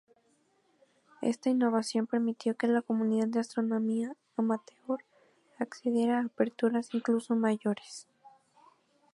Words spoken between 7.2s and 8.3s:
mayores.